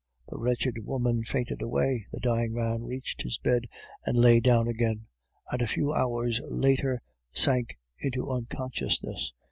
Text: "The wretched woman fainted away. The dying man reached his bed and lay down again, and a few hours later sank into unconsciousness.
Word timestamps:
"The 0.29 0.37
wretched 0.39 0.77
woman 0.83 1.23
fainted 1.23 1.61
away. 1.61 2.07
The 2.11 2.19
dying 2.19 2.55
man 2.55 2.81
reached 2.81 3.21
his 3.21 3.37
bed 3.37 3.67
and 4.03 4.17
lay 4.17 4.39
down 4.39 4.67
again, 4.67 5.01
and 5.51 5.61
a 5.61 5.67
few 5.67 5.93
hours 5.93 6.41
later 6.49 7.03
sank 7.35 7.77
into 7.99 8.31
unconsciousness. 8.31 9.31